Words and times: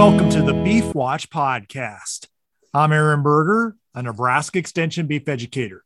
welcome 0.00 0.30
to 0.30 0.40
the 0.40 0.54
Beef 0.64 0.94
Watch 0.94 1.28
podcast. 1.28 2.26
I'm 2.72 2.90
Aaron 2.90 3.22
Berger, 3.22 3.76
a 3.94 4.02
Nebraska 4.02 4.58
Extension 4.58 5.06
beef 5.06 5.28
educator. 5.28 5.84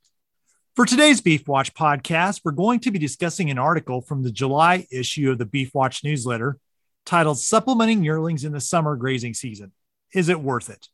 For 0.77 0.87
today's 0.87 1.21
Beef 1.21 1.49
Watch 1.49 1.75
podcast, 1.75 2.43
we're 2.45 2.53
going 2.53 2.79
to 2.79 2.93
be 2.93 3.01
discussing 3.01 3.51
an 3.51 3.59
article 3.59 4.01
from 4.01 4.23
the 4.23 4.31
July 4.31 4.87
issue 4.93 5.33
of 5.33 5.39
the 5.39 5.45
Beef 5.45 5.75
Watch 5.75 6.05
newsletter 6.05 6.59
titled 7.05 7.41
Supplementing 7.41 8.05
Yearlings 8.05 8.45
in 8.45 8.53
the 8.53 8.61
Summer 8.61 8.95
Grazing 8.95 9.35
Season. 9.35 9.73
Is 10.15 10.29
it 10.29 10.41
worth 10.41 10.71
it? 10.71 10.87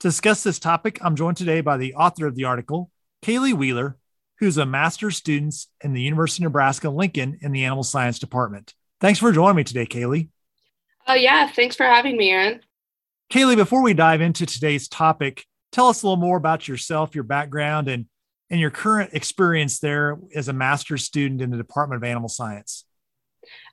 To 0.00 0.08
discuss 0.08 0.42
this 0.42 0.58
topic, 0.58 0.98
I'm 1.02 1.16
joined 1.16 1.36
today 1.36 1.60
by 1.60 1.76
the 1.76 1.92
author 1.92 2.26
of 2.26 2.34
the 2.34 2.44
article, 2.44 2.90
Kaylee 3.22 3.52
Wheeler, 3.52 3.98
who's 4.38 4.56
a 4.56 4.64
master's 4.64 5.18
student 5.18 5.54
in 5.82 5.92
the 5.92 6.00
University 6.00 6.42
of 6.42 6.44
Nebraska 6.44 6.88
Lincoln 6.88 7.40
in 7.42 7.52
the 7.52 7.66
Animal 7.66 7.84
Science 7.84 8.18
Department. 8.18 8.72
Thanks 9.02 9.20
for 9.20 9.32
joining 9.32 9.56
me 9.56 9.64
today, 9.64 9.84
Kaylee. 9.84 10.28
Oh, 11.06 11.14
yeah. 11.14 11.48
Thanks 11.48 11.76
for 11.76 11.84
having 11.84 12.16
me, 12.16 12.30
Aaron. 12.30 12.60
Kaylee, 13.30 13.56
before 13.56 13.82
we 13.82 13.94
dive 13.94 14.20
into 14.20 14.46
today's 14.46 14.88
topic, 14.88 15.44
tell 15.72 15.88
us 15.88 16.02
a 16.02 16.06
little 16.06 16.20
more 16.20 16.36
about 16.36 16.68
yourself, 16.68 17.14
your 17.14 17.24
background, 17.24 17.88
and, 17.88 18.06
and 18.50 18.60
your 18.60 18.70
current 18.70 19.12
experience 19.12 19.80
there 19.80 20.18
as 20.34 20.48
a 20.48 20.52
master's 20.52 21.04
student 21.04 21.42
in 21.42 21.50
the 21.50 21.56
Department 21.56 22.02
of 22.02 22.08
Animal 22.08 22.28
Science. 22.28 22.84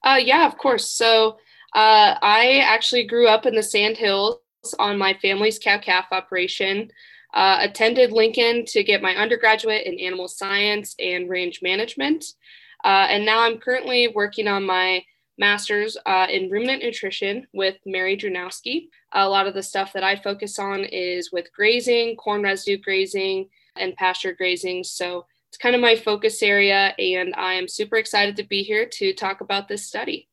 Uh, 0.03 0.19
yeah, 0.21 0.47
of 0.47 0.57
course. 0.57 0.89
So 0.89 1.37
uh, 1.73 2.15
I 2.21 2.61
actually 2.65 3.05
grew 3.05 3.27
up 3.27 3.45
in 3.45 3.55
the 3.55 3.63
Sand 3.63 3.97
Hills 3.97 4.39
on 4.79 4.97
my 4.97 5.13
family's 5.21 5.59
cow 5.59 5.77
calf 5.77 6.07
operation. 6.11 6.91
Uh, 7.33 7.59
attended 7.61 8.11
Lincoln 8.11 8.65
to 8.65 8.83
get 8.83 9.01
my 9.01 9.15
undergraduate 9.15 9.85
in 9.85 9.97
animal 9.99 10.27
science 10.27 10.95
and 10.99 11.29
range 11.29 11.61
management. 11.61 12.25
Uh, 12.83 13.07
and 13.09 13.25
now 13.25 13.41
I'm 13.41 13.57
currently 13.57 14.09
working 14.09 14.47
on 14.47 14.65
my 14.65 15.05
master's 15.37 15.97
uh, 16.05 16.27
in 16.29 16.49
ruminant 16.49 16.83
nutrition 16.83 17.47
with 17.53 17.77
Mary 17.85 18.17
Drewnoski. 18.17 18.87
A 19.13 19.27
lot 19.27 19.47
of 19.47 19.53
the 19.53 19.63
stuff 19.63 19.93
that 19.93 20.03
I 20.03 20.15
focus 20.15 20.59
on 20.59 20.83
is 20.83 21.31
with 21.31 21.51
grazing, 21.53 22.15
corn 22.15 22.43
residue 22.43 22.77
grazing, 22.77 23.49
and 23.75 23.95
pasture 23.95 24.33
grazing. 24.33 24.83
So 24.83 25.25
it's 25.49 25.57
kind 25.57 25.75
of 25.75 25.81
my 25.81 25.95
focus 25.95 26.41
area, 26.41 26.93
and 26.97 27.33
I 27.35 27.53
am 27.53 27.67
super 27.67 27.97
excited 27.97 28.37
to 28.37 28.43
be 28.43 28.63
here 28.63 28.85
to 28.93 29.13
talk 29.13 29.41
about 29.41 29.67
this 29.67 29.85
study. 29.85 30.29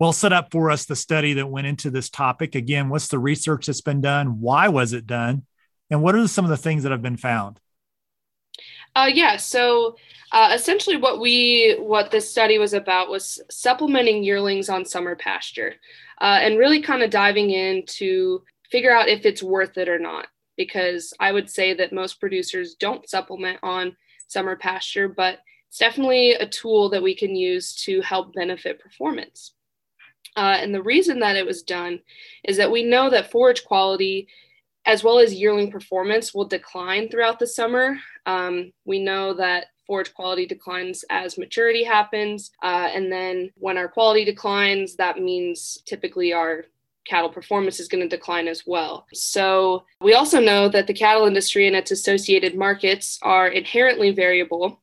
Well, 0.00 0.12
set 0.12 0.32
up 0.32 0.50
for 0.50 0.70
us 0.70 0.86
the 0.86 0.96
study 0.96 1.34
that 1.34 1.46
went 1.46 1.66
into 1.66 1.90
this 1.90 2.10
topic. 2.10 2.54
Again, 2.54 2.88
what's 2.88 3.08
the 3.08 3.18
research 3.18 3.66
that's 3.66 3.80
been 3.80 4.00
done? 4.00 4.40
Why 4.40 4.68
was 4.68 4.92
it 4.92 5.06
done? 5.06 5.46
And 5.90 6.02
what 6.02 6.14
are 6.14 6.26
some 6.26 6.44
of 6.44 6.50
the 6.50 6.56
things 6.56 6.82
that 6.82 6.92
have 6.92 7.02
been 7.02 7.16
found? 7.16 7.60
Uh, 8.96 9.10
yeah, 9.12 9.36
so 9.36 9.96
uh, 10.32 10.50
essentially, 10.54 10.96
what 10.96 11.20
we 11.20 11.76
what 11.78 12.10
this 12.10 12.30
study 12.30 12.58
was 12.58 12.74
about 12.74 13.10
was 13.10 13.40
supplementing 13.50 14.22
yearlings 14.22 14.68
on 14.68 14.84
summer 14.84 15.16
pasture, 15.16 15.74
uh, 16.20 16.38
and 16.40 16.58
really 16.58 16.80
kind 16.80 17.02
of 17.02 17.10
diving 17.10 17.50
in 17.50 17.84
to 17.86 18.42
figure 18.70 18.94
out 18.94 19.08
if 19.08 19.24
it's 19.24 19.42
worth 19.42 19.76
it 19.78 19.88
or 19.88 19.98
not. 19.98 20.26
Because 20.56 21.12
I 21.18 21.32
would 21.32 21.50
say 21.50 21.74
that 21.74 21.92
most 21.92 22.20
producers 22.20 22.74
don't 22.74 23.08
supplement 23.08 23.58
on 23.62 23.96
summer 24.28 24.54
pasture, 24.56 25.08
but 25.08 25.40
it's 25.68 25.78
definitely 25.78 26.32
a 26.32 26.46
tool 26.46 26.88
that 26.90 27.02
we 27.02 27.16
can 27.16 27.34
use 27.34 27.74
to 27.84 28.00
help 28.02 28.32
benefit 28.34 28.78
performance. 28.78 29.54
Uh, 30.36 30.56
and 30.60 30.74
the 30.74 30.82
reason 30.82 31.20
that 31.20 31.36
it 31.36 31.46
was 31.46 31.62
done 31.62 32.00
is 32.44 32.56
that 32.56 32.70
we 32.70 32.84
know 32.84 33.10
that 33.10 33.30
forage 33.30 33.64
quality 33.64 34.28
as 34.86 35.02
well 35.02 35.18
as 35.18 35.34
yearling 35.34 35.70
performance 35.70 36.34
will 36.34 36.44
decline 36.44 37.08
throughout 37.08 37.38
the 37.38 37.46
summer. 37.46 37.98
Um, 38.26 38.72
we 38.84 38.98
know 38.98 39.34
that 39.34 39.66
forage 39.86 40.12
quality 40.14 40.46
declines 40.46 41.04
as 41.10 41.38
maturity 41.38 41.84
happens. 41.84 42.50
Uh, 42.62 42.88
and 42.92 43.10
then 43.12 43.50
when 43.56 43.78
our 43.78 43.88
quality 43.88 44.24
declines, 44.24 44.96
that 44.96 45.18
means 45.18 45.78
typically 45.86 46.32
our 46.32 46.64
cattle 47.06 47.28
performance 47.28 47.80
is 47.80 47.88
going 47.88 48.02
to 48.02 48.16
decline 48.16 48.48
as 48.48 48.62
well. 48.66 49.06
So 49.12 49.84
we 50.00 50.14
also 50.14 50.40
know 50.40 50.68
that 50.70 50.86
the 50.86 50.94
cattle 50.94 51.26
industry 51.26 51.66
and 51.66 51.76
its 51.76 51.90
associated 51.90 52.56
markets 52.56 53.18
are 53.22 53.48
inherently 53.48 54.10
variable. 54.10 54.80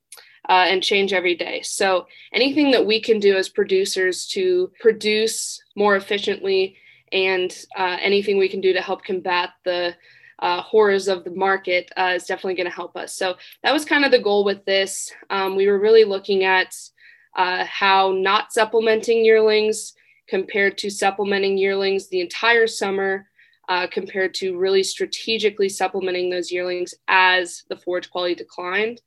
Uh, 0.50 0.66
and 0.68 0.82
change 0.82 1.14
every 1.14 1.36
day. 1.36 1.62
So, 1.62 2.08
anything 2.34 2.72
that 2.72 2.84
we 2.84 3.00
can 3.00 3.20
do 3.20 3.38
as 3.38 3.48
producers 3.48 4.26
to 4.30 4.72
produce 4.80 5.62
more 5.76 5.96
efficiently 5.96 6.76
and 7.12 7.56
uh, 7.78 7.98
anything 8.02 8.38
we 8.38 8.50
can 8.50 8.62
do 8.62 8.74
to 8.74 8.82
help 8.82 9.04
combat 9.04 9.52
the 9.66 9.96
uh, 10.40 10.62
horrors 10.62 11.08
of 11.08 11.24
the 11.24 11.32
market 11.32 11.92
uh, 11.98 12.14
is 12.16 12.26
definitely 12.26 12.56
going 12.56 12.70
to 12.70 12.76
help 12.76 12.96
us. 12.96 13.16
So 13.16 13.36
that 13.64 13.74
was 13.74 13.86
kind 13.86 14.06
of 14.06 14.12
the 14.12 14.20
goal 14.20 14.44
with 14.44 14.66
this. 14.66 15.12
Um, 15.30 15.56
we 15.56 15.68
were 15.68 15.80
really 15.80 16.04
looking 16.04 16.44
at 16.44 16.76
uh, 17.36 17.66
how 17.66 18.12
not 18.12 18.52
supplementing 18.52 19.24
yearlings 19.24 19.94
compared 20.28 20.78
to 20.80 20.90
supplementing 20.90 21.58
yearlings 21.58 22.10
the 22.10 22.22
entire 22.22 22.68
summer. 22.68 23.28
Uh, 23.70 23.88
compared 23.88 24.34
to 24.34 24.58
really 24.58 24.84
strategically 24.84 25.70
supplementing 25.70 26.30
those 26.30 26.52
yearlings 26.52 26.94
as 27.08 27.64
the 27.70 27.76
forage 27.78 28.10
quality 28.10 28.36
declined, 28.36 29.00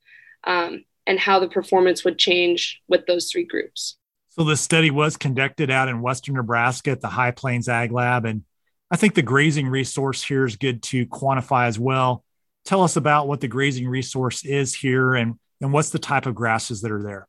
um, 0.45 0.85
and 1.07 1.19
how 1.19 1.39
the 1.39 1.49
performance 1.49 2.03
would 2.03 2.19
change 2.19 2.81
with 2.89 3.05
those 3.05 3.31
three 3.31 3.45
groups. 3.45 3.99
So 4.37 4.43
the 4.43 4.57
study 4.57 4.91
was 4.91 5.17
conducted 5.17 5.71
out 5.71 5.89
in 5.89 6.01
Western 6.03 6.35
Nebraska 6.35 6.91
at 6.91 7.01
the 7.01 7.09
High 7.09 7.31
Plains 7.31 7.69
Ag 7.69 7.93
Lab. 7.93 8.25
And 8.25 8.43
I 8.91 8.97
think 8.97 9.15
the 9.15 9.23
grazing 9.23 9.69
resource 9.69 10.25
here 10.25 10.45
is 10.45 10.57
good 10.57 10.83
to 10.85 11.07
quantify 11.07 11.69
as 11.69 11.79
well. 11.79 12.25
Tell 12.65 12.83
us 12.83 12.97
about 12.97 13.29
what 13.29 13.41
the 13.41 13.47
grazing 13.47 13.89
resource 13.89 14.45
is 14.45 14.75
here 14.75 15.15
and, 15.15 15.39
and 15.61 15.73
what's 15.73 15.91
the 15.91 16.01
type 16.01 16.27
of 16.27 16.35
grasses 16.35 16.81
that 16.81 16.91
are 16.91 17.03
there. 17.03 17.29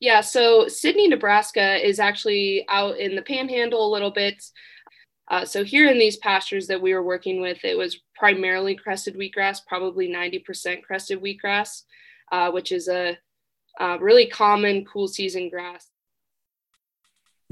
Yeah, 0.00 0.20
so 0.20 0.66
Sidney, 0.66 1.06
Nebraska 1.06 1.76
is 1.76 2.00
actually 2.00 2.64
out 2.68 2.98
in 2.98 3.14
the 3.14 3.22
panhandle 3.22 3.86
a 3.86 3.92
little 3.92 4.10
bit. 4.10 4.42
Uh, 5.30 5.44
so 5.44 5.62
here 5.62 5.88
in 5.88 5.96
these 5.96 6.16
pastures 6.16 6.66
that 6.66 6.82
we 6.82 6.92
were 6.92 7.04
working 7.04 7.40
with, 7.40 7.64
it 7.64 7.78
was 7.78 8.00
primarily 8.16 8.74
crested 8.74 9.14
wheatgrass, 9.14 9.64
probably 9.64 10.08
90% 10.08 10.82
crested 10.82 11.22
wheatgrass, 11.22 11.82
uh, 12.32 12.50
which 12.50 12.72
is 12.72 12.88
a, 12.88 13.16
a 13.78 13.98
really 14.00 14.26
common 14.26 14.84
cool 14.84 15.06
season 15.06 15.48
grass. 15.48 15.91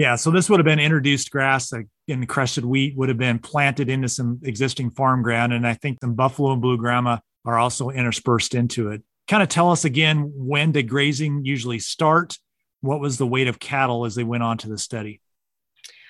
Yeah, 0.01 0.17
so 0.17 0.31
this 0.31 0.49
would 0.49 0.59
have 0.59 0.65
been 0.65 0.79
introduced 0.79 1.31
grass 1.31 1.75
in 2.09 2.27
crested 2.27 2.65
wheat 2.65 2.97
would 2.97 3.11
have 3.11 3.19
been 3.19 3.39
planted 3.39 3.91
into 3.91 4.09
some 4.09 4.41
existing 4.43 4.93
farm 4.93 5.21
ground, 5.21 5.53
and 5.53 5.67
I 5.67 5.75
think 5.75 6.01
the 6.01 6.09
buffalo 6.09 6.53
and 6.53 6.63
blue 6.63 6.79
grama 6.79 7.21
are 7.45 7.59
also 7.59 7.91
interspersed 7.91 8.55
into 8.55 8.89
it. 8.93 9.03
Kind 9.29 9.43
of 9.43 9.51
tell 9.51 9.71
us 9.71 9.85
again 9.85 10.33
when 10.35 10.73
did 10.73 10.89
grazing 10.89 11.45
usually 11.45 11.79
start? 11.79 12.39
What 12.81 13.01
was 13.01 13.19
the 13.19 13.27
weight 13.27 13.47
of 13.47 13.61
cattle 13.61 14.07
as 14.07 14.15
they 14.15 14.25
went 14.25 14.43
on 14.43 14.57
to 14.59 14.71
the 14.71 14.79
study? 14.79 15.21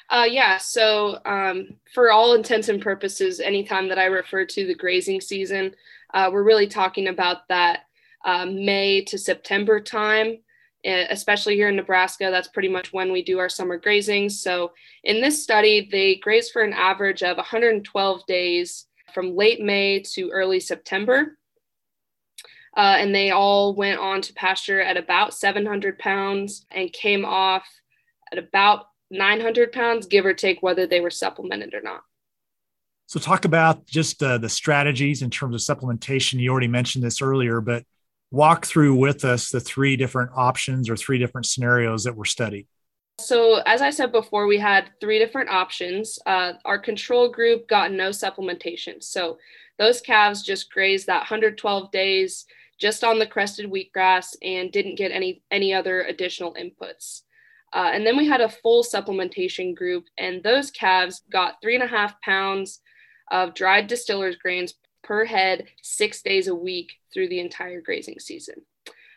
Uh, 0.09 0.29
yeah, 0.31 0.57
so 0.59 1.19
um, 1.27 1.71
for 1.93 2.13
all 2.13 2.35
intents 2.35 2.69
and 2.69 2.81
purposes, 2.81 3.41
anytime 3.41 3.89
that 3.89 3.99
I 3.99 4.05
refer 4.05 4.45
to 4.45 4.67
the 4.69 4.75
grazing 4.77 5.21
season, 5.21 5.75
uh, 6.15 6.31
we're 6.33 6.45
really 6.45 6.69
talking 6.69 7.09
about 7.09 7.49
that 7.49 7.87
uh, 8.25 8.47
May 8.47 9.03
to 9.07 9.19
September 9.19 9.81
time. 9.81 10.37
Especially 10.85 11.57
here 11.57 11.69
in 11.69 11.77
Nebraska, 11.77 12.29
that's 12.31 12.49
pretty 12.49 12.69
much 12.69 12.93
when 12.93 13.13
we 13.13 13.23
do 13.23 13.39
our 13.39 13.49
summer 13.49 13.77
grazing. 13.77 14.31
So 14.31 14.73
in 15.05 15.21
this 15.21 15.43
study, 15.43 15.89
they 15.91 16.17
graze 16.17 16.51
for 16.51 16.63
an 16.63 16.73
average 16.73 17.23
of 17.23 17.37
112 17.37 18.27
days 18.27 18.87
from 19.13 19.37
late 19.37 19.61
May 19.61 20.01
to 20.15 20.31
early 20.31 20.61
September. 20.61 21.37
Uh, 22.77 22.97
and 22.99 23.15
they 23.15 23.31
all 23.31 23.75
went 23.75 23.99
on 23.99 24.23
to 24.23 24.33
pasture 24.33 24.81
at 24.81 24.97
about 24.97 25.35
700 25.35 25.99
pounds 25.99 26.65
and 26.71 26.93
came 26.93 27.25
off 27.25 27.67
at 28.33 28.39
about 28.39 28.87
900 29.11 29.73
pounds, 29.73 30.07
give 30.07 30.25
or 30.25 30.35
take 30.35 30.63
whether 30.63 30.87
they 30.87 31.01
were 31.01 31.11
supplemented 31.11 31.75
or 31.75 31.83
not. 31.83 32.03
So, 33.07 33.19
talk 33.19 33.45
about 33.45 33.87
just 33.87 34.23
uh, 34.23 34.39
the 34.39 34.49
strategies 34.49 35.23
in 35.23 35.31
terms 35.31 35.69
of 35.69 35.77
supplementation. 35.77 36.39
You 36.39 36.53
already 36.53 36.69
mentioned 36.69 37.03
this 37.03 37.21
earlier, 37.21 37.61
but 37.61 37.85
walk 38.31 38.67
through 38.67 38.95
with 38.95 39.25
us 39.25 39.51
the 39.51 39.61
three 39.61 39.97
different 39.97 40.31
options 40.35 40.89
or 40.89 40.97
three 40.97 41.19
different 41.19 41.47
scenarios 41.47 42.05
that 42.05 42.17
were 42.17 42.25
studied. 42.25 42.67
So, 43.21 43.57
as 43.67 43.83
I 43.83 43.91
said 43.91 44.13
before, 44.13 44.47
we 44.47 44.59
had 44.59 44.91
three 45.01 45.19
different 45.19 45.51
options. 45.51 46.19
Uh, 46.25 46.55
our 46.65 46.79
control 46.79 47.29
group 47.29 47.69
got 47.69 47.93
no 47.93 48.11
supplementation. 48.11 49.03
So, 49.03 49.39
those 49.79 50.01
calves 50.01 50.43
just 50.43 50.73
grazed 50.73 51.07
that 51.07 51.21
112 51.21 51.91
days 51.91 52.47
just 52.79 53.05
on 53.05 53.19
the 53.19 53.27
crested 53.27 53.71
wheatgrass 53.71 54.35
and 54.43 54.73
didn't 54.73 54.97
get 54.97 55.13
any, 55.13 55.43
any 55.51 55.75
other 55.75 56.03
additional 56.03 56.55
inputs. 56.55 57.23
Uh, 57.73 57.91
and 57.93 58.07
then 58.07 58.17
we 58.17 58.27
had 58.27 58.41
a 58.41 58.49
full 58.49 58.83
supplementation 58.83 59.75
group, 59.75 60.07
and 60.19 60.43
those 60.43 60.71
calves 60.71 61.23
got 61.31 61.57
three 61.63 61.75
and 61.75 61.85
a 61.85 61.87
half 61.87 62.21
pounds 62.23 62.81
of 63.31 63.55
dried 63.55 63.87
distiller's 63.87 64.37
grains 64.37 64.75
per 65.03 65.25
head 65.25 65.67
six 65.83 66.23
days 66.23 66.49
a 66.49 66.55
week 66.55 66.93
through 67.13 67.29
the 67.29 67.41
entire 67.41 67.81
grazing 67.81 68.19
season. 68.19 68.57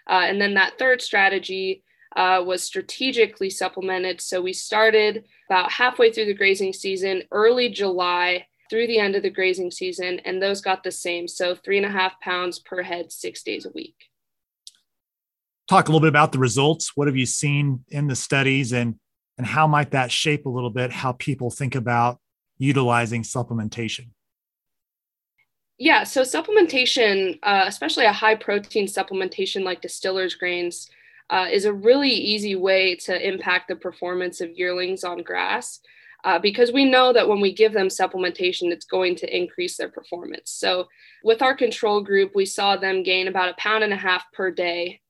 Uh, 0.09 0.23
and 0.25 0.41
then 0.41 0.53
that 0.55 0.77
third 0.77 1.01
strategy 1.01 1.83
uh, 2.15 2.43
was 2.45 2.63
strategically 2.63 3.49
supplemented. 3.49 4.21
So 4.21 4.41
we 4.41 4.53
started 4.53 5.25
about 5.49 5.71
halfway 5.71 6.11
through 6.11 6.25
the 6.25 6.33
grazing 6.33 6.73
season, 6.73 7.23
early 7.31 7.69
July 7.69 8.47
through 8.69 8.87
the 8.87 8.99
end 8.99 9.15
of 9.15 9.23
the 9.23 9.29
grazing 9.29 9.71
season, 9.71 10.19
and 10.25 10.41
those 10.41 10.61
got 10.61 10.83
the 10.83 10.91
same. 10.91 11.27
So 11.27 11.55
three 11.55 11.77
and 11.77 11.85
a 11.85 11.91
half 11.91 12.19
pounds 12.21 12.59
per 12.59 12.81
head, 12.81 13.11
six 13.11 13.43
days 13.43 13.65
a 13.65 13.71
week. 13.71 13.95
Talk 15.69 15.87
a 15.87 15.91
little 15.91 16.01
bit 16.01 16.09
about 16.09 16.31
the 16.31 16.39
results. 16.39 16.91
What 16.95 17.07
have 17.07 17.15
you 17.15 17.25
seen 17.25 17.85
in 17.89 18.07
the 18.07 18.15
studies, 18.15 18.73
and 18.73 18.95
and 19.37 19.47
how 19.47 19.67
might 19.67 19.91
that 19.91 20.11
shape 20.11 20.45
a 20.45 20.49
little 20.49 20.69
bit 20.69 20.91
how 20.91 21.13
people 21.13 21.49
think 21.49 21.75
about 21.75 22.19
utilizing 22.57 23.23
supplementation? 23.23 24.09
Yeah, 25.79 26.03
so 26.03 26.21
supplementation, 26.21 27.39
uh, 27.43 27.65
especially 27.67 28.05
a 28.05 28.13
high 28.13 28.35
protein 28.35 28.85
supplementation 28.85 29.63
like 29.63 29.81
distiller's 29.81 30.35
grains, 30.35 30.89
uh, 31.29 31.47
is 31.51 31.65
a 31.65 31.73
really 31.73 32.11
easy 32.11 32.55
way 32.55 32.95
to 32.95 33.27
impact 33.27 33.67
the 33.67 33.75
performance 33.75 34.39
of 34.39 34.55
yearlings 34.55 35.03
on 35.03 35.23
grass 35.23 35.79
uh, 36.23 36.39
because 36.39 36.71
we 36.71 36.85
know 36.85 37.11
that 37.11 37.27
when 37.27 37.41
we 37.41 37.51
give 37.51 37.73
them 37.73 37.87
supplementation, 37.87 38.71
it's 38.71 38.85
going 38.85 39.15
to 39.15 39.35
increase 39.35 39.75
their 39.75 39.89
performance. 39.89 40.51
So, 40.51 40.87
with 41.23 41.41
our 41.41 41.55
control 41.55 42.01
group, 42.01 42.31
we 42.35 42.45
saw 42.45 42.77
them 42.77 43.03
gain 43.03 43.27
about 43.27 43.49
a 43.49 43.55
pound 43.57 43.83
and 43.83 43.93
a 43.93 43.97
half 43.97 44.23
per 44.31 44.51
day. 44.51 45.01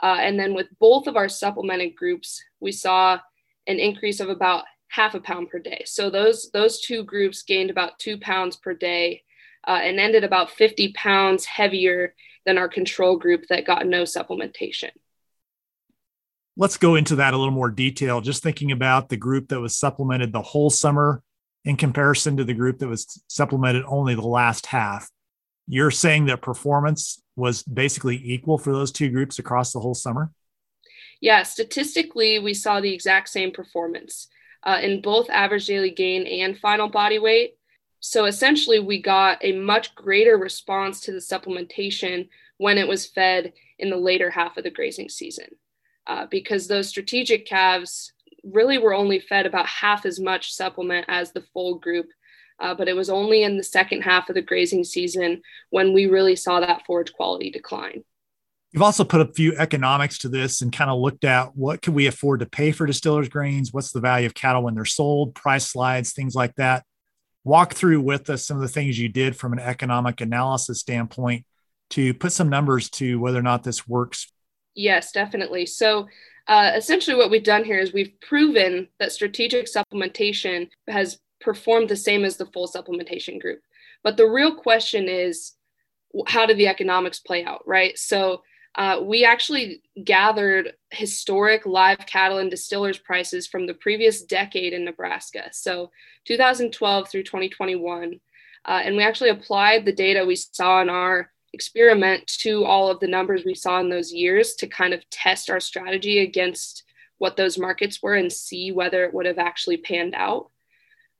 Uh, 0.00 0.18
and 0.20 0.38
then 0.38 0.54
with 0.54 0.66
both 0.78 1.06
of 1.06 1.16
our 1.16 1.28
supplemented 1.28 1.96
groups, 1.96 2.42
we 2.60 2.72
saw 2.72 3.18
an 3.66 3.78
increase 3.78 4.20
of 4.20 4.28
about 4.28 4.64
half 4.88 5.14
a 5.14 5.20
pound 5.20 5.48
per 5.48 5.58
day. 5.58 5.82
So 5.86 6.10
those 6.10 6.50
those 6.52 6.80
two 6.80 7.02
groups 7.04 7.42
gained 7.42 7.70
about 7.70 7.98
two 7.98 8.18
pounds 8.18 8.56
per 8.56 8.74
day 8.74 9.22
uh, 9.66 9.80
and 9.82 10.00
ended 10.00 10.24
about 10.24 10.50
50 10.50 10.92
pounds 10.92 11.44
heavier 11.44 12.14
than 12.44 12.58
our 12.58 12.68
control 12.68 13.16
group 13.16 13.46
that 13.48 13.66
got 13.66 13.86
no 13.86 14.02
supplementation. 14.02 14.90
Let's 16.56 16.76
go 16.76 16.96
into 16.96 17.16
that 17.16 17.34
a 17.34 17.38
little 17.38 17.54
more 17.54 17.70
detail. 17.70 18.20
Just 18.20 18.42
thinking 18.42 18.72
about 18.72 19.08
the 19.08 19.16
group 19.16 19.48
that 19.48 19.60
was 19.60 19.76
supplemented 19.76 20.32
the 20.32 20.42
whole 20.42 20.70
summer 20.70 21.22
in 21.64 21.76
comparison 21.76 22.36
to 22.36 22.44
the 22.44 22.54
group 22.54 22.78
that 22.78 22.88
was 22.88 23.22
supplemented 23.28 23.84
only 23.86 24.14
the 24.14 24.22
last 24.22 24.66
half. 24.66 25.08
You're 25.66 25.90
saying 25.90 26.26
that 26.26 26.42
performance 26.42 27.22
was 27.36 27.62
basically 27.62 28.20
equal 28.22 28.58
for 28.58 28.72
those 28.72 28.92
two 28.92 29.10
groups 29.10 29.38
across 29.38 29.72
the 29.72 29.80
whole 29.80 29.94
summer? 29.94 30.32
Yeah, 31.20 31.44
statistically, 31.44 32.40
we 32.40 32.52
saw 32.52 32.80
the 32.80 32.92
exact 32.92 33.28
same 33.28 33.52
performance 33.52 34.28
uh, 34.64 34.80
in 34.82 35.00
both 35.00 35.30
average 35.30 35.66
daily 35.66 35.90
gain 35.90 36.26
and 36.26 36.58
final 36.58 36.88
body 36.88 37.18
weight. 37.18 37.54
So 38.04 38.24
essentially, 38.24 38.80
we 38.80 39.00
got 39.00 39.38
a 39.42 39.52
much 39.52 39.94
greater 39.94 40.36
response 40.36 41.00
to 41.02 41.12
the 41.12 41.18
supplementation 41.18 42.28
when 42.58 42.76
it 42.76 42.88
was 42.88 43.06
fed 43.06 43.52
in 43.78 43.90
the 43.90 43.96
later 43.96 44.28
half 44.28 44.56
of 44.56 44.64
the 44.64 44.70
grazing 44.70 45.08
season, 45.08 45.46
uh, 46.08 46.26
because 46.28 46.66
those 46.66 46.88
strategic 46.88 47.46
calves 47.46 48.12
really 48.42 48.76
were 48.76 48.92
only 48.92 49.20
fed 49.20 49.46
about 49.46 49.66
half 49.66 50.04
as 50.04 50.18
much 50.18 50.52
supplement 50.52 51.06
as 51.08 51.30
the 51.30 51.44
full 51.52 51.78
group. 51.78 52.06
Uh, 52.58 52.74
but 52.74 52.88
it 52.88 52.96
was 52.96 53.08
only 53.08 53.44
in 53.44 53.56
the 53.56 53.62
second 53.62 54.02
half 54.02 54.28
of 54.28 54.34
the 54.34 54.42
grazing 54.42 54.82
season 54.82 55.40
when 55.70 55.92
we 55.92 56.06
really 56.06 56.34
saw 56.34 56.58
that 56.58 56.84
forage 56.84 57.12
quality 57.12 57.52
decline. 57.52 58.02
You've 58.72 58.82
also 58.82 59.04
put 59.04 59.20
a 59.20 59.32
few 59.32 59.54
economics 59.58 60.18
to 60.18 60.28
this 60.28 60.60
and 60.60 60.72
kind 60.72 60.90
of 60.90 60.98
looked 60.98 61.24
at 61.24 61.54
what 61.56 61.82
can 61.82 61.94
we 61.94 62.08
afford 62.08 62.40
to 62.40 62.46
pay 62.46 62.72
for 62.72 62.84
distillers 62.84 63.28
grains, 63.28 63.72
what's 63.72 63.92
the 63.92 64.00
value 64.00 64.26
of 64.26 64.34
cattle 64.34 64.64
when 64.64 64.74
they're 64.74 64.84
sold, 64.84 65.36
price 65.36 65.68
slides, 65.68 66.12
things 66.12 66.34
like 66.34 66.56
that 66.56 66.84
walk 67.44 67.74
through 67.74 68.00
with 68.00 68.30
us 68.30 68.46
some 68.46 68.56
of 68.56 68.62
the 68.62 68.68
things 68.68 68.98
you 68.98 69.08
did 69.08 69.36
from 69.36 69.52
an 69.52 69.58
economic 69.58 70.20
analysis 70.20 70.80
standpoint 70.80 71.44
to 71.90 72.14
put 72.14 72.32
some 72.32 72.48
numbers 72.48 72.88
to 72.88 73.18
whether 73.20 73.38
or 73.38 73.42
not 73.42 73.62
this 73.62 73.86
works. 73.86 74.32
Yes, 74.74 75.12
definitely. 75.12 75.66
So, 75.66 76.08
uh, 76.48 76.72
essentially, 76.74 77.16
what 77.16 77.30
we've 77.30 77.44
done 77.44 77.64
here 77.64 77.78
is 77.78 77.92
we've 77.92 78.18
proven 78.20 78.88
that 78.98 79.12
strategic 79.12 79.66
supplementation 79.66 80.68
has 80.88 81.18
performed 81.40 81.88
the 81.88 81.96
same 81.96 82.24
as 82.24 82.36
the 82.36 82.46
full 82.46 82.68
supplementation 82.68 83.40
group. 83.40 83.60
But 84.02 84.16
the 84.16 84.28
real 84.28 84.54
question 84.54 85.08
is, 85.08 85.52
how 86.26 86.46
do 86.46 86.54
the 86.54 86.68
economics 86.68 87.20
play 87.20 87.44
out, 87.44 87.62
right? 87.66 87.96
So, 87.98 88.42
uh, 88.74 89.00
we 89.02 89.24
actually 89.24 89.82
gathered 90.02 90.72
historic 90.90 91.66
live 91.66 91.98
cattle 92.06 92.38
and 92.38 92.50
distillers 92.50 92.98
prices 92.98 93.46
from 93.46 93.66
the 93.66 93.74
previous 93.74 94.22
decade 94.22 94.72
in 94.72 94.84
Nebraska, 94.84 95.48
so 95.52 95.90
2012 96.26 97.08
through 97.08 97.22
2021. 97.22 98.20
Uh, 98.64 98.80
and 98.84 98.96
we 98.96 99.02
actually 99.02 99.30
applied 99.30 99.84
the 99.84 99.92
data 99.92 100.24
we 100.24 100.36
saw 100.36 100.80
in 100.80 100.88
our 100.88 101.30
experiment 101.52 102.26
to 102.26 102.64
all 102.64 102.88
of 102.88 103.00
the 103.00 103.08
numbers 103.08 103.44
we 103.44 103.54
saw 103.54 103.80
in 103.80 103.90
those 103.90 104.12
years 104.12 104.54
to 104.54 104.66
kind 104.66 104.94
of 104.94 105.08
test 105.10 105.50
our 105.50 105.60
strategy 105.60 106.20
against 106.20 106.84
what 107.18 107.36
those 107.36 107.58
markets 107.58 108.02
were 108.02 108.14
and 108.14 108.32
see 108.32 108.72
whether 108.72 109.04
it 109.04 109.12
would 109.12 109.26
have 109.26 109.38
actually 109.38 109.76
panned 109.76 110.14
out. 110.14 110.50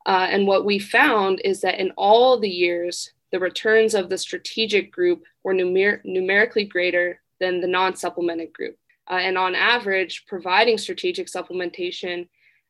Uh, 0.06 0.26
and 0.30 0.46
what 0.46 0.64
we 0.64 0.78
found 0.78 1.40
is 1.44 1.60
that 1.60 1.78
in 1.78 1.92
all 1.96 2.40
the 2.40 2.48
years, 2.48 3.12
the 3.30 3.38
returns 3.38 3.94
of 3.94 4.08
the 4.08 4.18
strategic 4.18 4.90
group 4.90 5.22
were 5.44 5.54
numer- 5.54 6.00
numerically 6.04 6.64
greater 6.64 7.20
than 7.42 7.60
the 7.60 7.66
non 7.66 7.96
supplemented 7.96 8.52
group. 8.52 8.76
Uh, 9.10 9.14
and 9.14 9.36
on 9.36 9.54
average, 9.54 10.24
providing 10.26 10.78
strategic 10.78 11.26
supplementation 11.26 12.28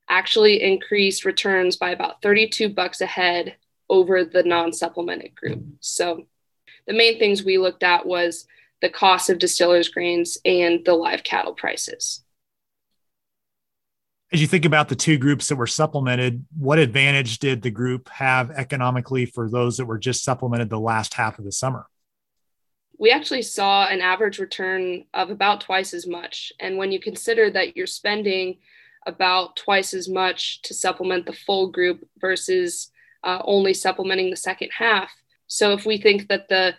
actually 0.09 0.63
increased 0.63 1.25
returns 1.25 1.77
by 1.77 1.91
about 1.91 2.23
32 2.23 2.71
bucks 2.71 3.01
a 3.03 3.07
head 3.07 3.57
over 3.91 4.25
the 4.25 4.43
non 4.43 4.73
supplemented 4.73 5.35
group. 5.35 5.63
So 5.81 6.27
the 6.87 6.95
main 6.95 7.19
things 7.19 7.45
we 7.45 7.59
looked 7.59 7.83
at 7.83 8.07
was 8.07 8.47
the 8.81 8.89
cost 8.89 9.29
of 9.31 9.39
distillers 9.39 9.91
grains 9.91 10.39
and 10.45 10.85
the 10.85 10.95
live 10.95 11.23
cattle 11.23 11.53
prices. 11.53 12.25
As 14.33 14.41
you 14.41 14.47
think 14.47 14.65
about 14.65 14.89
the 14.89 14.97
two 14.97 15.19
groups 15.19 15.49
that 15.49 15.57
were 15.57 15.67
supplemented, 15.67 16.47
what 16.59 16.79
advantage 16.79 17.39
did 17.39 17.61
the 17.61 17.71
group 17.71 18.09
have 18.09 18.51
economically 18.51 19.27
for 19.27 19.51
those 19.51 19.77
that 19.77 19.85
were 19.85 19.99
just 19.99 20.25
supplemented 20.25 20.71
the 20.71 20.81
last 20.81 21.13
half 21.13 21.39
of 21.39 21.45
the 21.45 21.53
summer? 21.53 21.87
We 23.03 23.11
actually 23.11 23.43
saw 23.43 23.89
an 23.89 24.01
average 24.01 24.39
return 24.39 25.05
of 25.13 25.29
about 25.29 25.61
twice 25.61 25.93
as 25.93 26.07
much. 26.07 26.53
And 26.61 26.79
when 26.79 26.93
you 26.93 27.01
consider 27.01 27.51
that 27.51 27.77
you're 27.77 27.85
spending 27.85 28.59
about 29.07 29.57
twice 29.57 29.93
as 29.93 30.09
much 30.09 30.63
to 30.63 30.73
supplement 30.73 31.27
the 31.27 31.33
full 31.33 31.67
group 31.73 32.09
versus 32.21 32.93
uh, 33.25 33.41
only 33.45 33.75
supplementing 33.75 34.31
the 34.31 34.37
second 34.37 34.71
half. 34.71 35.11
So 35.49 35.73
if 35.73 35.85
we 35.85 35.99
think 35.99 36.29
that 36.29 36.49
the 36.49 36.77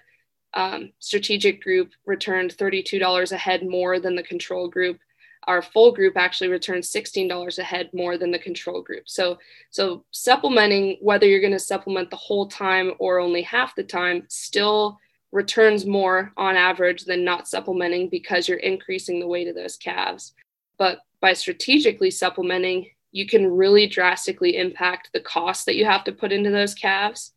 um, 0.54 0.94
strategic 1.00 1.62
group 1.62 1.92
returned 2.06 2.56
$32 2.56 3.34
a 3.34 3.38
head 3.38 3.68
more 3.68 4.00
than 4.00 4.16
the 4.16 4.24
control 4.24 4.70
group, 4.70 5.00
our 5.48 5.62
full 5.62 5.92
group 5.92 6.16
actually 6.16 6.48
returned 6.48 6.84
$16 6.84 7.60
a 7.60 7.64
head 7.64 7.90
more 7.94 8.18
than 8.18 8.31
the 8.31 8.40
control 8.40 8.81
group. 8.81 9.10
So, 9.10 9.40
so 9.72 10.06
supplementing, 10.12 11.00
whether 11.02 11.28
you're 11.28 11.42
going 11.42 11.52
to 11.52 11.60
supplement 11.60 12.10
the 12.10 12.16
whole 12.16 12.48
time 12.48 12.94
or 13.00 13.20
only 13.20 13.42
half 13.42 13.75
the 13.75 13.84
time, 13.84 14.24
still 14.30 15.02
returns 15.34 15.86
more 15.86 16.32
on 16.38 16.56
average 16.56 17.06
than 17.06 17.26
not 17.26 17.48
supplementing 17.48 18.08
because 18.08 18.48
you're 18.48 18.60
increasing 18.60 19.20
the 19.20 19.28
weight 19.28 19.48
of 19.48 19.56
those 19.56 19.76
calves. 19.76 20.34
But 20.78 21.00
by 21.22 21.34
strategically 21.34 22.12
supplementing, 22.12 22.92
you 23.12 23.25
can 23.25 23.52
really 23.52 23.88
drastically 23.88 24.58
impact 24.58 25.10
the 25.12 25.20
cost 25.20 25.66
that 25.66 25.75
you 25.75 25.86
have 25.86 26.04
to 26.04 26.12
put 26.12 26.32
into 26.32 26.52
those 26.52 26.75
calves, 26.75 27.34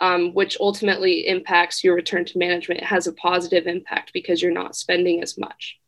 um, 0.00 0.34
which 0.34 0.56
ultimately 0.60 1.28
impacts 1.28 1.84
your 1.84 1.94
return 1.94 2.24
to 2.24 2.38
management. 2.38 2.80
It 2.80 2.86
has 2.86 3.06
a 3.06 3.12
positive 3.12 3.66
impact 3.68 4.12
because 4.12 4.42
you're 4.42 4.52
not 4.52 4.74
spending 4.74 5.22
as 5.22 5.38
much. 5.38 5.78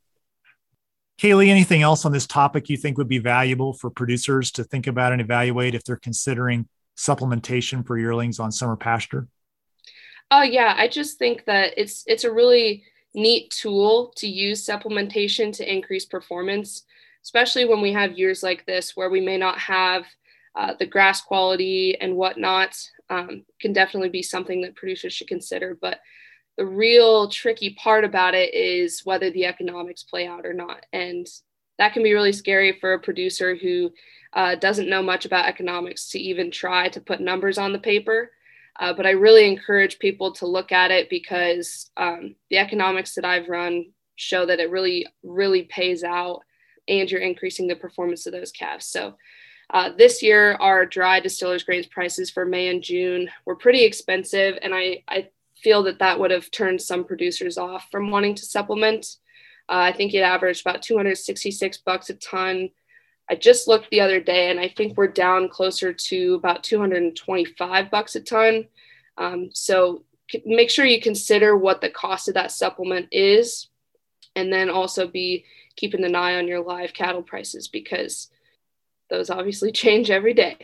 Kaylee, 1.21 1.49
anything 1.49 1.83
else 1.83 2.05
on 2.05 2.13
this 2.13 2.29
topic 2.29 2.69
you 2.69 2.77
think 2.77 2.97
would 2.99 3.09
be 3.09 3.19
valuable 3.19 3.73
for 3.73 3.91
producers 3.91 4.53
to 4.53 4.63
think 4.63 4.87
about 4.87 5.11
and 5.11 5.21
evaluate 5.21 5.75
if 5.75 5.83
they're 5.83 5.97
considering 5.97 6.69
supplementation 6.97 7.85
for 7.85 7.99
yearlings 7.99 8.39
on 8.39 8.53
summer 8.53 8.77
pasture? 8.77 9.27
Oh 10.31 10.43
yeah, 10.43 10.75
I 10.77 10.89
just 10.89 11.19
think 11.19 11.45
that 11.47 11.73
it's 11.77 12.05
it's 12.07 12.25
a 12.25 12.33
really 12.33 12.85
neat 13.15 13.51
tool 13.51 14.13
to 14.17 14.29
use 14.29 14.65
supplementation 14.65 15.53
to 15.55 15.73
increase 15.73 16.05
performance, 16.05 16.85
especially 17.25 17.65
when 17.65 17.81
we 17.81 17.93
have 17.93 18.19
years 18.19 18.43
like 18.43 18.67
this 18.67 18.97
where 18.97 19.09
we 19.11 19.21
may 19.21 19.39
not 19.39 19.59
have 19.59 20.05
uh, 20.55 20.75
the 20.79 20.87
grass 20.87 21.23
quality 21.23 21.99
and 22.01 22.17
whatnot. 22.17 22.77
Um, 23.11 23.47
can 23.59 23.73
definitely 23.73 24.11
be 24.11 24.23
something 24.23 24.61
that 24.63 24.77
producers 24.77 25.15
should 25.15 25.29
consider, 25.29 25.79
but 25.81 26.01
the 26.59 26.67
real 26.67 27.31
tricky 27.31 27.71
part 27.75 28.05
about 28.05 28.35
it 28.35 28.53
is 28.53 29.01
whether 29.05 29.31
the 29.31 29.47
economics 29.47 30.03
play 30.03 30.27
out 30.27 30.45
or 30.45 30.53
not, 30.53 30.85
and 30.93 31.27
that 31.79 31.95
can 31.95 32.03
be 32.03 32.13
really 32.13 32.33
scary 32.33 32.77
for 32.81 32.93
a 32.93 33.01
producer 33.01 33.55
who 33.55 33.91
uh, 34.35 34.57
doesn't 34.57 34.91
know 34.91 35.03
much 35.03 35.25
about 35.25 35.47
economics 35.47 36.11
to 36.11 36.19
even 36.19 36.51
try 36.51 36.89
to 36.91 37.01
put 37.01 37.21
numbers 37.21 37.57
on 37.57 37.73
the 37.73 37.79
paper. 37.79 38.31
Uh, 38.79 38.93
but 38.93 39.07
I 39.07 39.11
really 39.11 39.47
encourage 39.47 39.99
people 39.99 40.33
to 40.35 40.47
look 40.47 40.71
at 40.71 40.91
it 40.91 41.11
because 41.11 41.91
um, 41.97 42.37
the 42.49 42.59
economics 42.59 43.15
that 43.15 43.25
I've 43.25 43.49
run 43.49 43.87
show 44.17 44.47
that 44.47 44.61
it 44.61 44.71
really, 44.71 45.07
really 45.23 45.63
pays 45.63 46.05
out 46.05 46.43
and 46.87 47.11
you're 47.11 47.21
increasing 47.21 47.67
the 47.67 47.77
performance 47.77 48.27
of 48.27 48.33
those 48.33 48.53
calves. 48.53 48.87
So 48.87 49.15
uh, 49.71 49.91
this 49.97 50.23
year, 50.23 50.55
our 50.55 50.87
dry 50.87 51.21
distillers 51.21 51.63
grains 51.63 51.87
prices 51.87 52.31
for 52.31 52.45
May 52.45 52.69
and 52.69 52.83
June 52.83 53.29
were 53.45 53.57
pretty 53.57 53.85
expensive. 53.85 54.59
And 54.63 54.75
I, 54.75 55.03
I 55.09 55.29
feel 55.63 55.83
that 55.85 55.99
that 55.99 56.19
would 56.19 56.31
have 56.31 56.51
turned 56.51 56.81
some 56.81 57.05
producers 57.05 57.59
off 57.59 57.89
from 57.91 58.11
wanting 58.11 58.35
to 58.37 58.47
supplement. 58.47 59.07
Uh, 59.69 59.91
I 59.91 59.93
think 59.93 60.15
it 60.15 60.21
averaged 60.21 60.63
about 60.67 60.83
266 60.83 61.79
bucks 61.79 62.09
a 62.11 62.15
ton 62.15 62.71
I 63.31 63.35
just 63.35 63.69
looked 63.69 63.91
the 63.91 64.01
other 64.01 64.21
day 64.21 64.51
and 64.51 64.59
I 64.59 64.69
think 64.69 64.97
we're 64.97 65.09
down 65.09 65.49
closer 65.49 65.93
to 65.93 66.35
about 66.35 66.65
225 66.65 67.91
bucks 67.91 68.17
a 68.17 68.21
ton. 68.21 68.67
Um, 69.19 69.51
so 69.53 70.05
make 70.45 70.71
sure 70.71 70.85
you 70.85 71.01
consider 71.01 71.57
what 71.57 71.81
the 71.81 71.91
cost 71.91 72.29
of 72.29 72.35
that 72.35 72.53
supplement 72.53 73.09
is 73.13 73.69
and 74.35 74.53
then 74.53 74.71
also 74.71 75.07
be 75.07 75.45
keeping 75.77 76.05
an 76.05 76.15
eye 76.15 76.37
on 76.37 76.49
your 76.49 76.63
live 76.63 76.93
cattle 76.95 77.23
prices 77.23 77.69
because 77.69 78.31
those 79.11 79.31
obviously 79.31 79.73
change 79.73 80.11
every 80.11 80.35
day. 80.35 80.57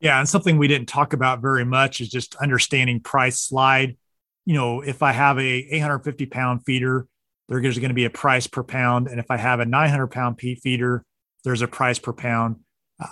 Yeah, 0.00 0.18
and 0.18 0.28
something 0.28 0.56
we 0.56 0.68
didn't 0.68 0.88
talk 0.88 1.12
about 1.12 1.42
very 1.42 1.64
much 1.64 2.00
is 2.00 2.08
just 2.08 2.34
understanding 2.36 3.00
price 3.00 3.38
slide. 3.38 3.98
You 4.46 4.54
know, 4.54 4.80
if 4.80 5.02
I 5.02 5.12
have 5.12 5.38
a 5.38 5.42
850 5.42 6.26
pound 6.26 6.64
feeder, 6.64 7.06
there's 7.48 7.78
going 7.78 7.90
to 7.90 7.94
be 7.94 8.06
a 8.06 8.10
price 8.10 8.46
per 8.46 8.62
pound, 8.62 9.08
and 9.08 9.20
if 9.20 9.30
I 9.30 9.36
have 9.36 9.60
a 9.60 9.66
900 9.66 10.06
pound 10.06 10.40
feeder, 10.40 11.04
there's 11.44 11.62
a 11.62 11.68
price 11.68 11.98
per 11.98 12.12
pound. 12.12 12.56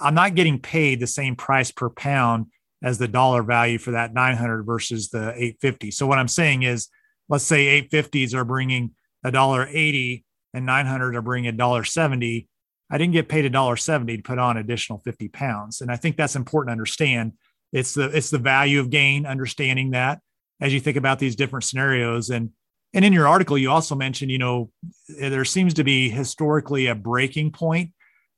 I'm 0.00 0.14
not 0.14 0.34
getting 0.34 0.58
paid 0.58 1.00
the 1.00 1.06
same 1.06 1.36
price 1.36 1.70
per 1.70 1.88
pound 1.88 2.46
as 2.82 2.98
the 2.98 3.08
dollar 3.08 3.42
value 3.42 3.78
for 3.78 3.92
that 3.92 4.14
900 4.14 4.62
versus 4.64 5.08
the 5.08 5.30
850. 5.30 5.90
So 5.90 6.06
what 6.06 6.18
I'm 6.18 6.28
saying 6.28 6.62
is, 6.62 6.88
let's 7.28 7.44
say 7.44 7.82
850s 7.82 8.34
are 8.34 8.44
bringing 8.44 8.92
a 9.24 9.32
dollar 9.32 9.66
80 9.66 10.24
and 10.54 10.66
900 10.66 11.16
are 11.16 11.22
bringing 11.22 11.48
a 11.48 11.56
dollar 11.56 11.84
70. 11.84 12.48
I 12.90 12.98
didn't 12.98 13.12
get 13.12 13.28
paid 13.28 13.44
a 13.44 13.50
dollar 13.50 13.76
70 13.76 14.18
to 14.18 14.22
put 14.22 14.38
on 14.38 14.56
additional 14.56 15.00
50 15.00 15.28
pounds, 15.28 15.80
and 15.80 15.90
I 15.90 15.96
think 15.96 16.16
that's 16.16 16.36
important 16.36 16.68
to 16.68 16.72
understand. 16.72 17.32
It's 17.72 17.94
the 17.94 18.04
it's 18.04 18.30
the 18.30 18.38
value 18.38 18.80
of 18.80 18.88
gain, 18.88 19.26
understanding 19.26 19.90
that 19.90 20.20
as 20.60 20.72
you 20.72 20.80
think 20.80 20.96
about 20.96 21.18
these 21.18 21.36
different 21.36 21.64
scenarios 21.64 22.30
and 22.30 22.50
and 22.94 23.04
in 23.04 23.12
your 23.12 23.28
article 23.28 23.58
you 23.58 23.70
also 23.70 23.94
mentioned 23.94 24.30
you 24.30 24.38
know 24.38 24.70
there 25.08 25.44
seems 25.44 25.74
to 25.74 25.84
be 25.84 26.08
historically 26.08 26.86
a 26.86 26.94
breaking 26.94 27.50
point 27.52 27.92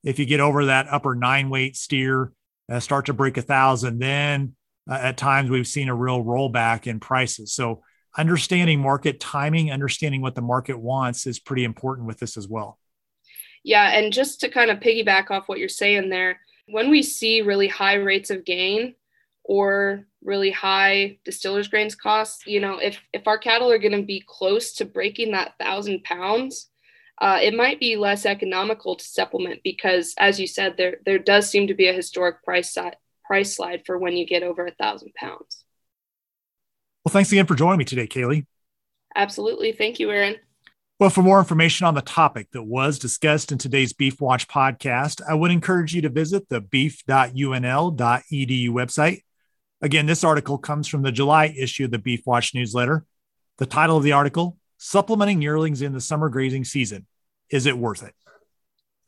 if 0.04 0.18
you 0.18 0.26
get 0.26 0.40
over 0.40 0.66
that 0.66 0.88
upper 0.88 1.14
nine 1.14 1.50
weight 1.50 1.76
steer 1.76 2.32
uh, 2.70 2.80
start 2.80 3.06
to 3.06 3.12
break 3.12 3.36
a 3.36 3.42
thousand, 3.42 3.98
then 3.98 4.54
uh, 4.88 4.94
at 4.94 5.16
times 5.16 5.50
we've 5.50 5.66
seen 5.66 5.88
a 5.88 5.94
real 5.94 6.22
rollback 6.22 6.86
in 6.86 7.00
prices. 7.00 7.52
So 7.52 7.82
understanding 8.16 8.80
market 8.80 9.20
timing, 9.20 9.70
understanding 9.70 10.22
what 10.22 10.34
the 10.34 10.42
market 10.42 10.78
wants 10.78 11.26
is 11.26 11.38
pretty 11.38 11.64
important 11.64 12.06
with 12.06 12.18
this 12.18 12.36
as 12.36 12.48
well. 12.48 12.78
Yeah, 13.62 13.90
and 13.90 14.12
just 14.12 14.40
to 14.40 14.48
kind 14.48 14.70
of 14.70 14.80
piggyback 14.80 15.30
off 15.30 15.48
what 15.48 15.58
you're 15.58 15.68
saying 15.68 16.08
there, 16.08 16.40
when 16.66 16.90
we 16.90 17.02
see 17.02 17.42
really 17.42 17.68
high 17.68 17.94
rates 17.94 18.30
of 18.30 18.44
gain 18.44 18.94
or 19.44 20.06
really 20.22 20.50
high 20.50 21.18
distillers 21.24 21.68
grains 21.68 21.94
costs, 21.94 22.46
you 22.46 22.60
know, 22.60 22.78
if 22.78 22.98
if 23.12 23.26
our 23.26 23.38
cattle 23.38 23.70
are 23.70 23.78
going 23.78 23.92
to 23.92 24.02
be 24.02 24.24
close 24.26 24.74
to 24.74 24.84
breaking 24.84 25.32
that 25.32 25.54
thousand 25.58 26.02
pounds, 26.04 26.69
uh, 27.20 27.38
it 27.42 27.54
might 27.54 27.78
be 27.78 27.96
less 27.96 28.24
economical 28.24 28.96
to 28.96 29.04
supplement 29.04 29.60
because, 29.62 30.14
as 30.16 30.40
you 30.40 30.46
said, 30.46 30.76
there 30.76 30.96
there 31.04 31.18
does 31.18 31.50
seem 31.50 31.66
to 31.66 31.74
be 31.74 31.88
a 31.88 31.92
historic 31.92 32.42
price 32.42 32.72
si- 32.72 32.92
price 33.24 33.54
slide 33.54 33.82
for 33.84 33.98
when 33.98 34.16
you 34.16 34.26
get 34.26 34.42
over 34.42 34.66
a 34.66 34.72
thousand 34.72 35.14
pounds. 35.14 35.64
Well, 37.04 37.12
thanks 37.12 37.30
again 37.30 37.46
for 37.46 37.54
joining 37.54 37.78
me 37.78 37.84
today, 37.84 38.06
Kaylee. 38.06 38.46
Absolutely, 39.14 39.72
thank 39.72 39.98
you, 39.98 40.10
Aaron. 40.10 40.36
Well, 40.98 41.10
for 41.10 41.22
more 41.22 41.38
information 41.38 41.86
on 41.86 41.94
the 41.94 42.02
topic 42.02 42.48
that 42.52 42.62
was 42.62 42.98
discussed 42.98 43.52
in 43.52 43.58
today's 43.58 43.92
Beef 43.92 44.20
Watch 44.20 44.48
podcast, 44.48 45.22
I 45.26 45.34
would 45.34 45.50
encourage 45.50 45.94
you 45.94 46.02
to 46.02 46.10
visit 46.10 46.48
the 46.48 46.60
beef.unl.edu 46.60 48.68
website. 48.68 49.22
Again, 49.82 50.04
this 50.04 50.24
article 50.24 50.58
comes 50.58 50.88
from 50.88 51.00
the 51.00 51.12
July 51.12 51.54
issue 51.56 51.86
of 51.86 51.90
the 51.90 51.98
Beef 51.98 52.26
Watch 52.26 52.54
newsletter. 52.54 53.06
The 53.56 53.66
title 53.66 53.96
of 53.96 54.04
the 54.04 54.12
article 54.12 54.58
Supplementing 54.76 55.42
Yearlings 55.42 55.80
in 55.80 55.92
the 55.92 56.00
Summer 56.00 56.28
Grazing 56.28 56.64
Season 56.64 57.06
is 57.50 57.66
it 57.66 57.76
worth 57.76 58.02
it? 58.02 58.14